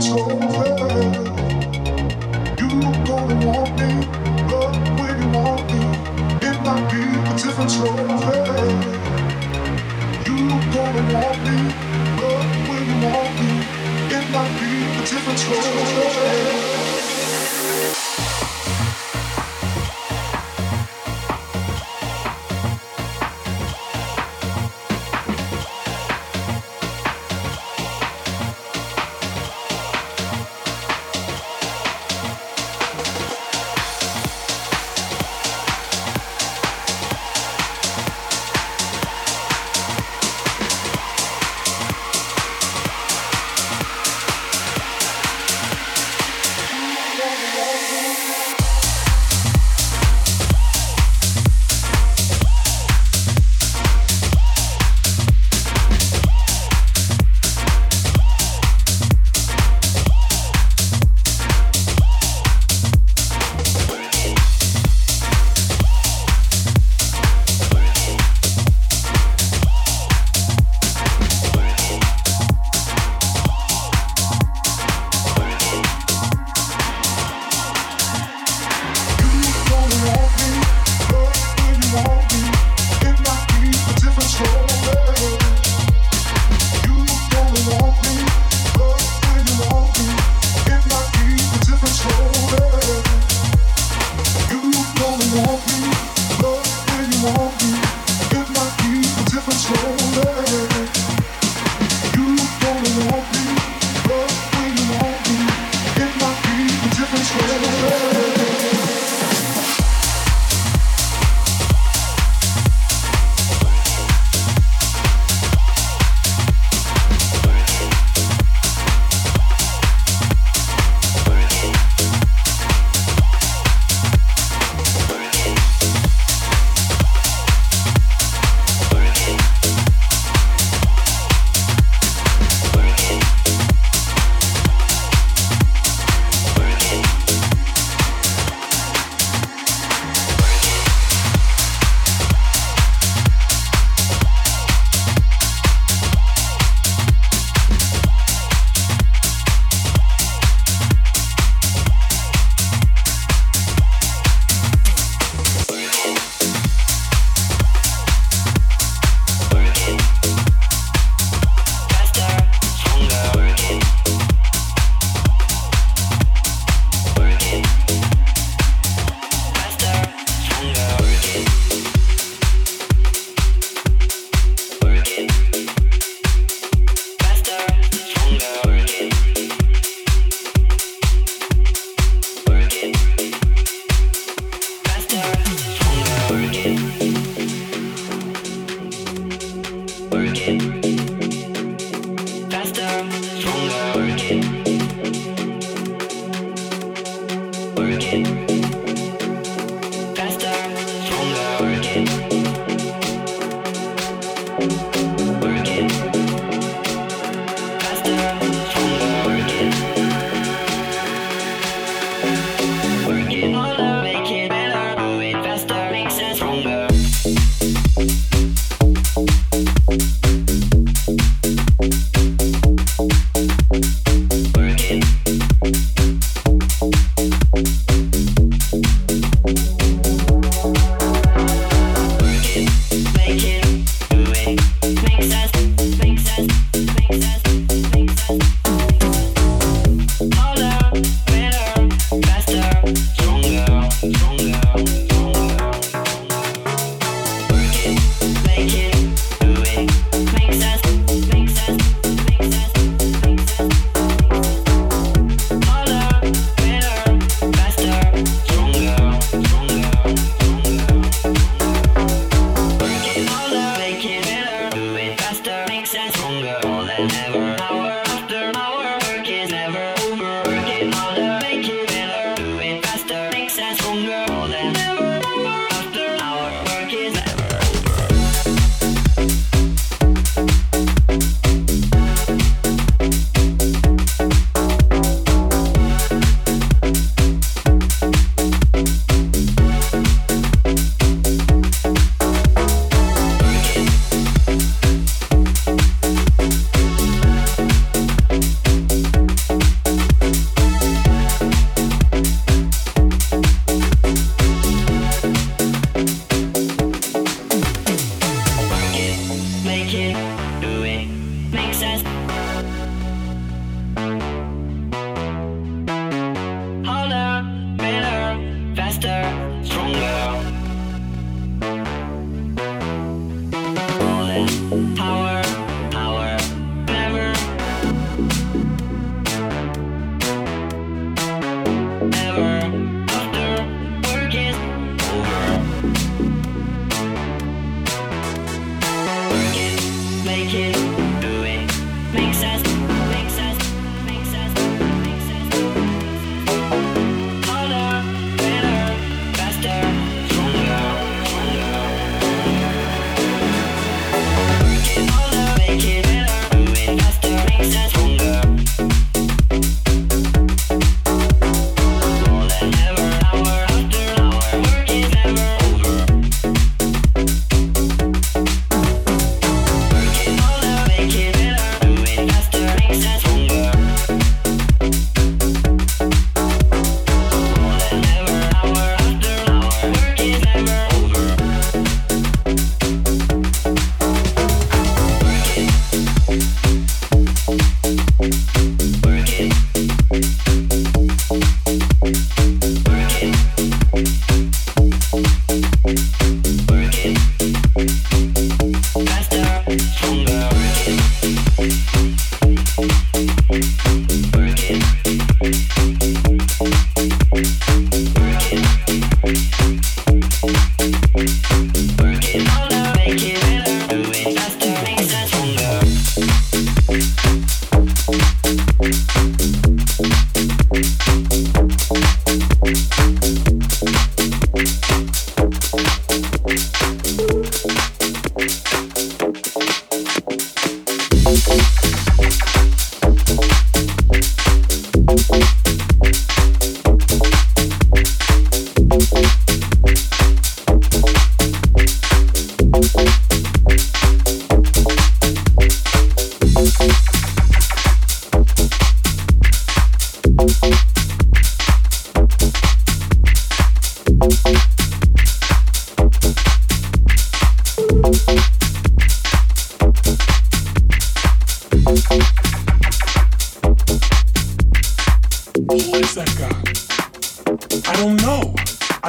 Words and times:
control. 0.00 0.65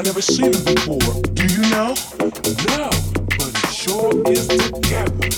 never 0.08 0.22
seen 0.22 0.52
it 0.54 0.64
before. 0.64 1.22
Do 1.34 1.44
you 1.54 1.62
know? 1.70 1.94
No, 2.78 2.90
but 3.36 3.52
it 3.52 3.74
sure 3.74 4.14
is 4.32 4.48
together. 4.48 5.30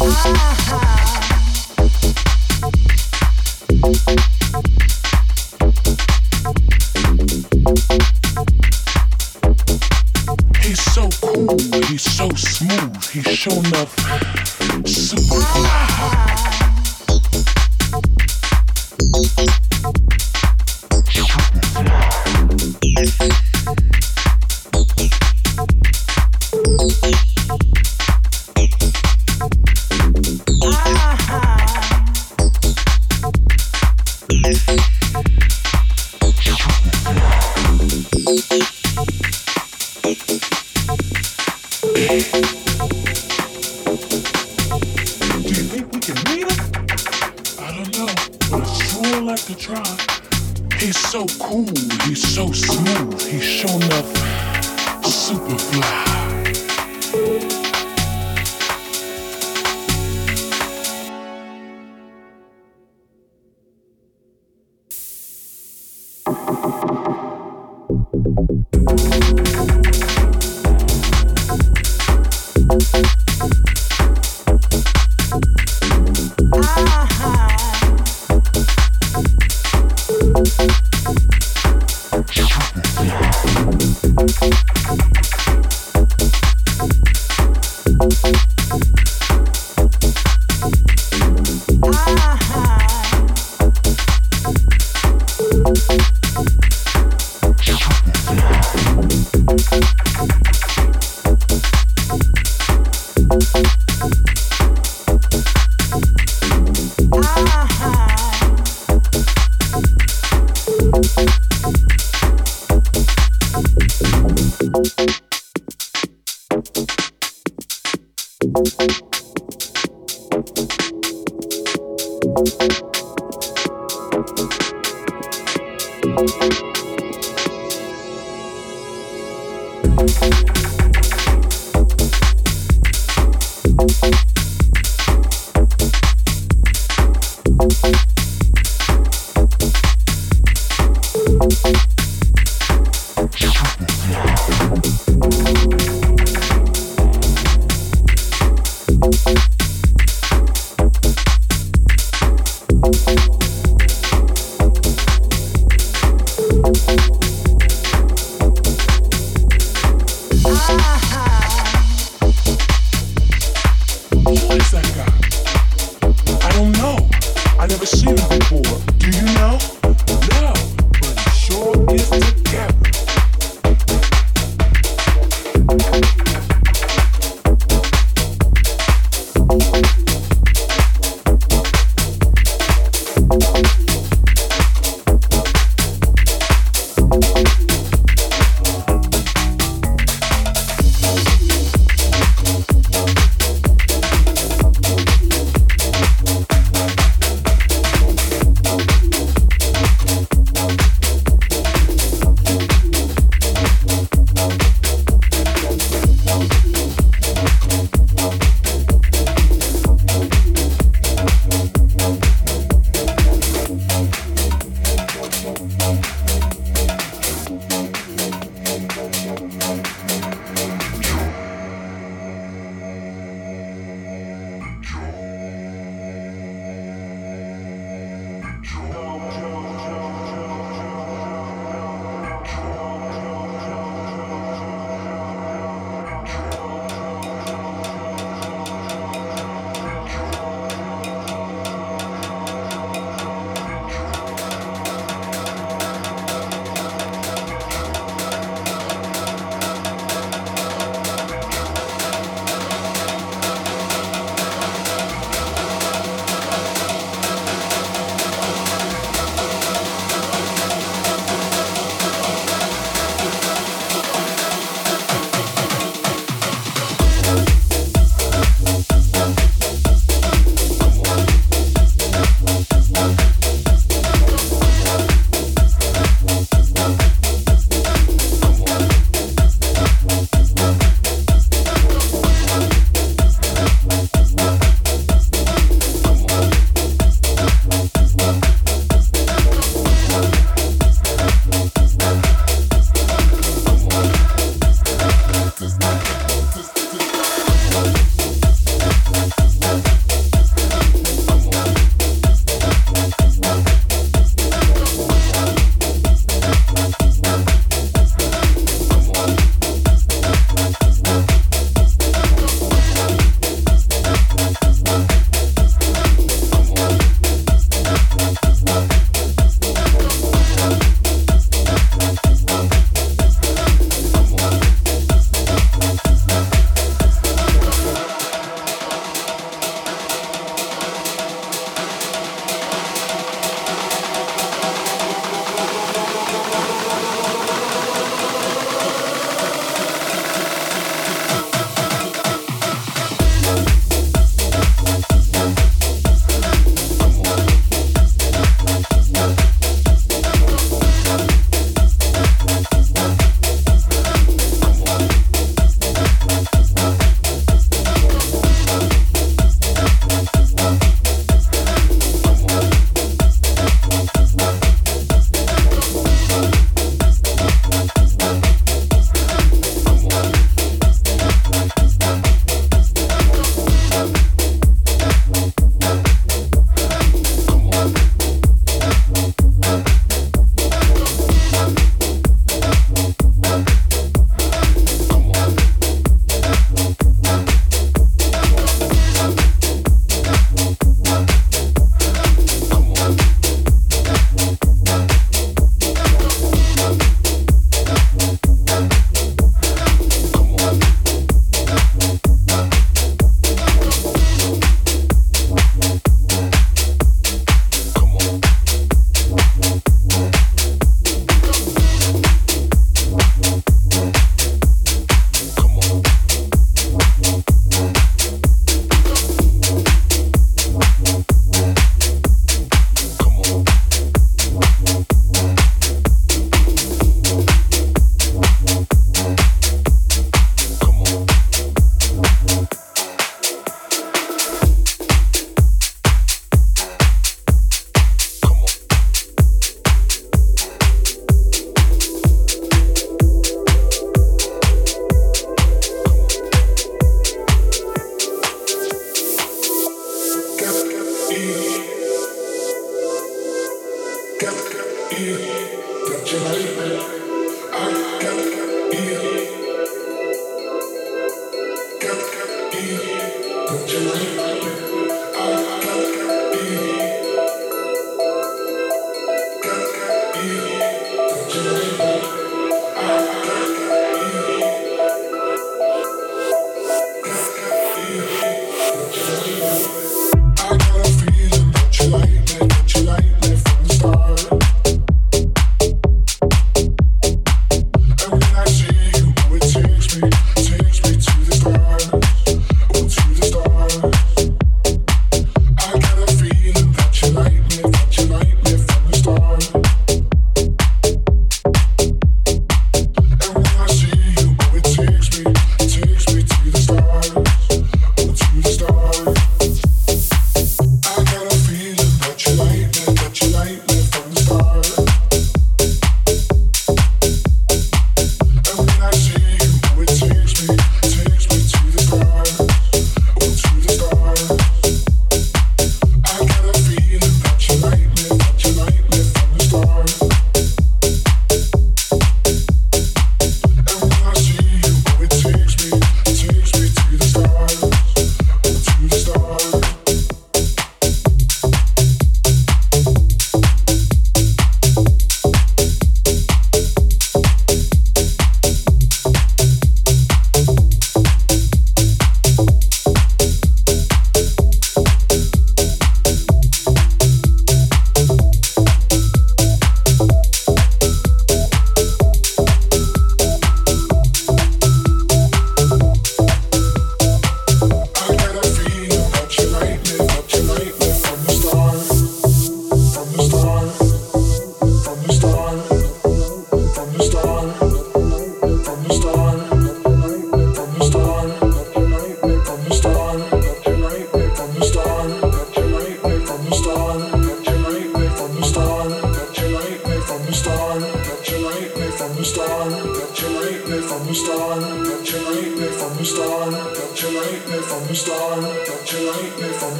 Ah. 0.00 0.60
He's 10.62 10.80
so 10.94 11.08
cool, 11.20 11.58
he's 11.84 12.02
so 12.02 12.30
smooth, 12.30 13.10
he's 13.10 13.28
showing 13.28 13.74
sure 13.74 13.76
up 13.76 13.99